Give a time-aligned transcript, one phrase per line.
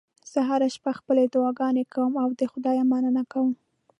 [0.31, 3.51] زه هره شپه خپلې دعاګانې کوم او د خدای مننه کوم